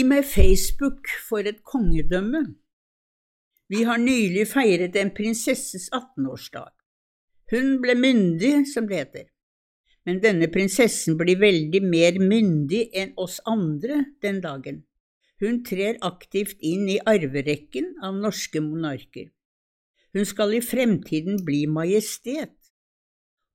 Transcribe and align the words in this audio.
Vi 0.00 0.04
med 0.04 0.24
Facebook 0.24 1.08
for 1.28 1.44
et 1.44 1.58
kongedømme. 1.64 2.40
Vi 3.68 3.82
har 3.84 3.98
nylig 4.00 4.46
feiret 4.48 4.94
en 4.96 5.10
prinsesses 5.12 5.90
18-årsdag. 5.92 6.70
Hun 7.52 7.74
ble 7.82 7.98
myndig, 8.00 8.52
som 8.72 8.88
det 8.88 8.96
heter. 8.96 9.26
Men 10.08 10.22
denne 10.22 10.48
prinsessen 10.54 11.18
blir 11.20 11.36
veldig 11.42 11.82
mer 11.84 12.16
myndig 12.16 12.86
enn 12.96 13.12
oss 13.20 13.42
andre 13.44 14.00
den 14.24 14.40
dagen. 14.40 14.80
Hun 15.36 15.60
trer 15.68 16.00
aktivt 16.00 16.56
inn 16.64 16.88
i 16.88 16.96
arverekken 17.04 17.92
av 18.00 18.16
norske 18.24 18.64
monarker. 18.64 19.28
Hun 20.16 20.24
skal 20.24 20.56
i 20.56 20.64
fremtiden 20.64 21.44
bli 21.44 21.66
majestet, 21.68 22.56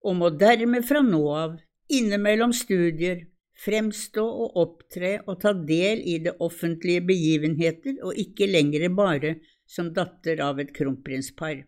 og 0.05 0.21
må 0.21 0.29
dermed 0.29 0.85
fra 0.85 1.01
nå 1.01 1.25
av, 1.41 1.57
innimellom 1.89 2.53
studier, 2.53 3.31
fremstå 3.63 4.23
og 4.25 4.57
opptre 4.61 5.17
og 5.25 5.39
ta 5.43 5.53
del 5.55 6.01
i 6.03 6.17
det 6.25 6.35
offentlige 6.43 7.03
begivenheter 7.07 8.01
og 8.03 8.19
ikke 8.19 8.49
lenger 8.49 8.89
bare 8.97 9.35
som 9.65 9.93
datter 9.95 10.41
av 10.43 10.59
et 10.59 10.73
kronprinspar. 10.75 11.63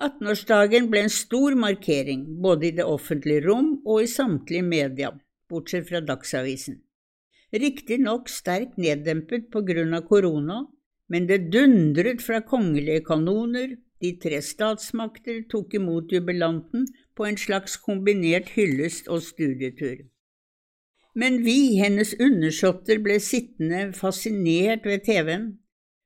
18-årsdagen 0.00 0.88
ble 0.88 1.04
en 1.04 1.12
stor 1.12 1.56
markering 1.60 2.24
både 2.40 2.70
i 2.70 2.76
det 2.78 2.86
offentlige 2.88 3.44
rom 3.44 3.74
og 3.84 4.06
i 4.06 4.08
samtlige 4.08 4.64
media, 4.64 5.10
bortsett 5.50 5.90
fra 5.90 6.00
Dagsavisen. 6.00 6.78
Riktignok 7.52 8.30
sterkt 8.32 8.78
neddempet 8.80 9.50
på 9.52 9.60
grunn 9.66 9.92
av 9.98 10.06
korona, 10.08 10.62
men 11.10 11.26
det 11.28 11.50
dundret 11.52 12.22
fra 12.22 12.40
kongelige 12.46 13.04
kanoner, 13.08 13.74
de 14.00 14.14
tre 14.22 14.38
statsmakter 14.40 15.42
tok 15.52 15.74
imot 15.76 16.14
jubilanten 16.14 16.86
på 17.18 17.26
en 17.28 17.36
slags 17.36 17.76
kombinert 17.76 18.54
hyllest 18.54 19.10
og 19.12 19.20
studietur. 19.26 20.06
Men 21.14 21.40
vi, 21.42 21.76
hennes 21.80 22.12
undersåtter, 22.20 23.00
ble 23.02 23.18
sittende 23.22 23.90
fascinert 23.98 24.86
ved 24.86 25.02
TV-en 25.08 25.48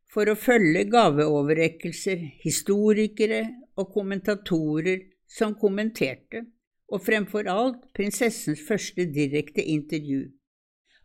for 0.09 0.31
å 0.31 0.37
følge 0.39 0.87
gaveoverrekkelser, 0.93 2.21
historikere 2.45 3.43
og 3.77 3.91
kommentatorer 3.93 5.03
som 5.29 5.57
kommenterte, 5.59 6.45
og 6.89 7.03
fremfor 7.05 7.49
alt 7.51 7.83
prinsessens 7.97 8.63
første 8.65 9.09
direkte 9.11 9.65
intervju. 9.75 10.29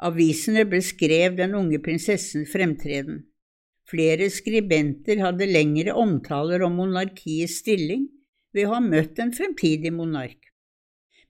Avisene 0.05 0.64
beskrev 0.70 1.36
den 1.39 1.55
unge 1.58 1.81
prinsessens 1.83 2.52
fremtreden. 2.53 3.25
Flere 3.89 4.30
skribenter 4.31 5.20
hadde 5.23 5.50
lengre 5.50 5.95
omtaler 5.97 6.64
om 6.64 6.77
monarkiets 6.77 7.58
stilling 7.64 8.05
ved 8.53 8.67
å 8.67 8.75
ha 8.75 8.83
møtt 8.86 9.20
en 9.20 9.33
fremtidig 9.36 9.92
monark. 9.95 10.48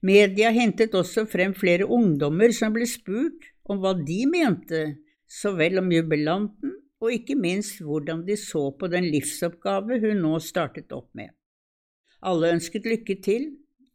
Media 0.00 0.48
hentet 0.56 0.94
også 0.96 1.26
frem 1.28 1.52
flere 1.52 1.84
ungdommer 1.84 2.54
som 2.56 2.72
ble 2.72 2.86
spurt 2.88 3.50
om 3.68 3.82
hva 3.82 3.92
de 3.98 4.22
mente, 4.30 4.80
så 5.28 5.52
vel 5.58 5.78
om 5.82 5.90
jubilanten 5.92 6.72
og 7.00 7.12
ikke 7.12 7.36
minst 7.36 7.80
hvordan 7.84 8.24
de 8.26 8.36
så 8.40 8.70
på 8.76 8.88
den 8.92 9.06
livsoppgave 9.12 10.00
hun 10.02 10.22
nå 10.24 10.38
startet 10.44 10.92
opp 10.96 11.08
med. 11.16 11.32
Alle 12.20 12.52
ønsket 12.56 12.88
lykke 12.88 13.16
til, 13.24 13.46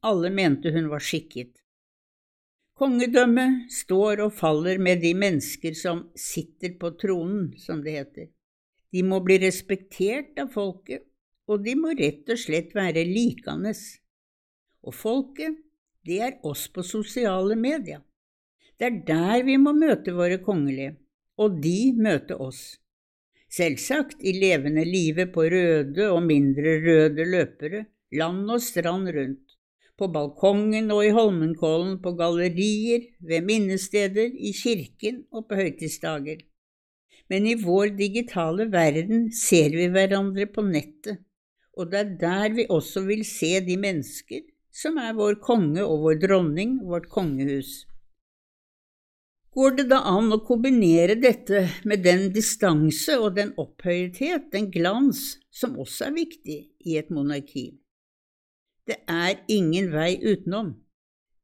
alle 0.05 0.31
mente 0.33 0.73
hun 0.73 0.89
var 0.89 1.01
skikket. 1.01 1.53
Kongedømmet 2.75 3.69
står 3.71 4.25
og 4.25 4.33
faller 4.35 4.81
med 4.83 5.01
de 5.01 5.13
mennesker 5.15 5.77
som 5.79 6.09
sitter 6.19 6.73
på 6.79 6.91
tronen, 6.99 7.53
som 7.57 7.81
det 7.85 7.93
heter. 7.95 8.31
De 8.91 9.03
må 9.05 9.21
bli 9.23 9.37
respektert 9.41 10.37
av 10.41 10.51
folket, 10.53 11.05
og 11.47 11.63
de 11.63 11.75
må 11.79 11.93
rett 11.95 12.27
og 12.29 12.41
slett 12.41 12.73
være 12.75 13.05
likandes. 13.07 13.83
Og 14.85 14.93
folket, 14.97 15.55
det 16.05 16.19
er 16.21 16.35
oss 16.45 16.67
på 16.69 16.83
sosiale 16.85 17.57
medier. 17.57 18.01
Det 18.77 18.87
er 18.87 18.97
der 19.07 19.43
vi 19.47 19.55
må 19.57 19.73
møte 19.73 20.13
våre 20.13 20.37
kongelige, 20.43 20.97
og 21.41 21.59
de 21.63 21.93
møter 21.97 22.41
oss. 22.41 22.77
Selvsagt 23.55 24.21
i 24.21 24.33
levende 24.35 24.83
live 24.85 25.27
på 25.33 25.45
røde 25.51 26.09
og 26.11 26.21
mindre 26.25 26.77
røde 26.83 27.25
løpere, 27.31 27.85
land 28.11 28.51
og 28.51 28.61
strand 28.61 29.09
rundt, 29.15 29.55
på 29.95 30.09
balkongen 30.11 30.91
og 30.91 31.05
i 31.05 31.13
Holmenkollen, 31.15 32.01
på 32.03 32.11
gallerier, 32.19 33.05
ved 33.19 33.45
minnesteder, 33.47 34.27
i 34.35 34.51
kirken 34.51 35.23
og 35.31 35.47
på 35.47 35.61
høytidsdager. 35.61 36.43
Men 37.31 37.47
i 37.47 37.55
vår 37.57 37.95
digitale 37.97 38.67
verden 38.73 39.29
ser 39.33 39.71
vi 39.73 39.87
hverandre 39.93 40.45
på 40.51 40.65
nettet, 40.67 41.23
og 41.73 41.89
det 41.91 42.01
er 42.01 42.11
der 42.19 42.57
vi 42.59 42.67
også 42.69 43.05
vil 43.07 43.23
se 43.27 43.55
de 43.63 43.79
mennesker 43.79 44.43
som 44.75 44.97
er 44.99 45.15
vår 45.15 45.39
konge 45.43 45.83
og 45.83 46.01
vår 46.03 46.21
dronning, 46.25 46.79
vårt 46.83 47.07
kongehus. 47.11 47.85
Går 49.55 49.77
det 49.77 49.85
da 49.87 50.01
an 50.11 50.33
å 50.35 50.41
kombinere 50.43 51.15
dette 51.15 51.61
med 51.87 52.03
den 52.03 52.25
distanse 52.35 53.15
og 53.15 53.37
den 53.37 53.53
opphøyethet, 53.61 54.49
den 54.51 54.67
glans, 54.73 55.37
som 55.47 55.77
også 55.79 56.09
er 56.09 56.17
viktig 56.17 56.57
i 56.83 56.97
et 56.99 57.13
monarki? 57.15 57.69
Det 58.85 58.99
er 59.07 59.39
ingen 59.47 59.87
vei 59.93 60.17
utenom. 60.19 60.75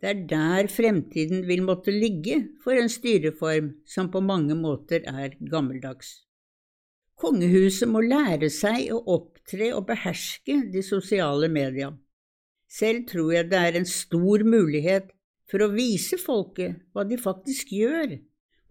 Det 0.02 0.10
er 0.10 0.20
der 0.28 0.68
fremtiden 0.68 1.46
vil 1.48 1.64
måtte 1.64 1.94
ligge 1.94 2.42
for 2.64 2.76
en 2.76 2.92
styreform 2.92 3.72
som 3.88 4.12
på 4.12 4.20
mange 4.20 4.60
måter 4.60 5.08
er 5.08 5.38
gammeldags. 5.40 6.26
Kongehuset 7.22 7.88
må 7.88 8.02
lære 8.04 8.50
seg 8.52 8.92
å 8.92 9.00
opptre 9.16 9.72
og 9.78 9.86
beherske 9.88 10.66
de 10.74 10.84
sosiale 10.84 11.48
media. 11.54 11.94
Selv 12.72 13.04
tror 13.10 13.34
jeg 13.36 13.50
det 13.52 13.60
er 13.60 13.78
en 13.78 13.88
stor 13.90 14.46
mulighet 14.48 15.10
for 15.52 15.66
å 15.66 15.74
vise 15.74 16.16
folket 16.22 16.80
hva 16.96 17.04
de 17.08 17.18
faktisk 17.20 17.74
gjør, 17.76 18.16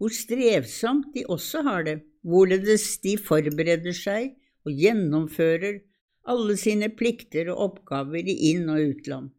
hvor 0.01 0.13
strevsomt 0.15 1.11
de 1.13 1.27
også 1.29 1.61
har 1.67 1.85
det, 1.85 1.99
hvorledes 2.25 2.95
de 3.03 3.13
forbereder 3.21 3.93
seg 3.93 4.33
og 4.65 4.73
gjennomfører 4.73 5.83
alle 6.31 6.55
sine 6.57 6.89
plikter 6.93 7.51
og 7.53 7.61
oppgaver 7.67 8.25
i 8.25 8.35
inn- 8.51 8.69
og 8.73 8.81
utland. 8.95 9.29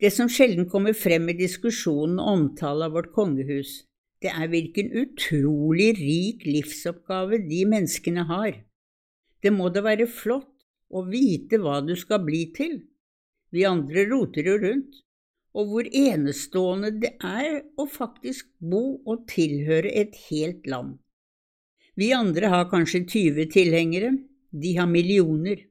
Det 0.00 0.12
som 0.12 0.28
sjelden 0.28 0.68
kommer 0.68 0.96
frem 0.96 1.28
i 1.32 1.36
diskusjonen 1.36 2.18
og 2.20 2.32
omtale 2.32 2.88
av 2.88 2.96
vårt 2.96 3.12
kongehus, 3.16 3.84
det 4.20 4.32
er 4.32 4.48
hvilken 4.52 4.90
utrolig 4.96 5.92
rik 6.00 6.44
livsoppgave 6.48 7.42
de 7.48 7.62
menneskene 7.68 8.24
har. 8.28 8.62
Det 9.44 9.52
må 9.52 9.68
da 9.72 9.84
være 9.84 10.08
flott 10.08 10.52
å 10.88 11.04
vite 11.08 11.60
hva 11.60 11.82
du 11.84 11.92
skal 12.00 12.24
bli 12.24 12.46
til, 12.56 12.78
vi 13.56 13.64
andre 13.68 14.06
roter 14.10 14.46
jo 14.50 14.56
rundt. 14.62 15.02
Og 15.56 15.70
hvor 15.70 15.86
enestående 15.88 16.90
det 17.00 17.14
er 17.24 17.62
å 17.80 17.86
faktisk 17.88 18.50
bo 18.60 18.98
og 19.08 19.24
tilhøre 19.30 19.88
et 19.88 20.16
helt 20.28 20.66
land. 20.68 20.98
Vi 21.96 22.10
andre 22.12 22.50
har 22.52 22.68
kanskje 22.68 23.06
20 23.08 23.48
tilhengere, 23.54 24.10
de 24.52 24.74
har 24.76 24.88
millioner. 24.90 25.62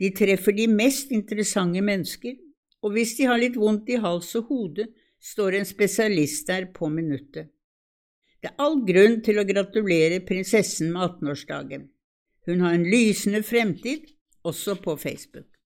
De 0.00 0.08
treffer 0.16 0.56
de 0.56 0.64
mest 0.72 1.12
interessante 1.12 1.82
mennesker, 1.84 2.38
og 2.80 2.94
hvis 2.94 3.16
de 3.18 3.26
har 3.28 3.40
litt 3.42 3.58
vondt 3.58 3.90
i 3.92 3.98
hals 4.00 4.30
og 4.38 4.48
hode, 4.48 4.88
står 5.20 5.58
en 5.58 5.68
spesialist 5.68 6.46
der 6.48 6.70
på 6.72 6.88
minuttet. 6.88 7.50
Det 8.40 8.52
er 8.52 8.62
all 8.62 8.78
grunn 8.86 9.18
til 9.26 9.40
å 9.40 9.44
gratulere 9.44 10.22
prinsessen 10.24 10.92
med 10.94 11.18
18-årsdagen. 11.18 11.88
Hun 12.46 12.62
har 12.64 12.78
en 12.78 12.86
lysende 12.86 13.42
fremtid, 13.42 14.06
også 14.46 14.78
på 14.80 14.94
Facebook. 14.96 15.57